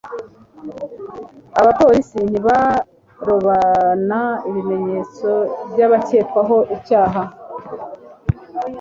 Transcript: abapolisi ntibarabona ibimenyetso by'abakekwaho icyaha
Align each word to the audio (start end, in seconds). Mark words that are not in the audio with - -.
abapolisi 1.59 2.17
ntibarabona 2.29 4.19
ibimenyetso 4.49 5.29
by'abakekwaho 5.71 6.57
icyaha 6.75 7.21